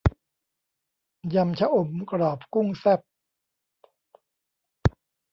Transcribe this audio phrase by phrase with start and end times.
[1.35, 3.01] ยำชะอมกรอบกุ้งแซ่บ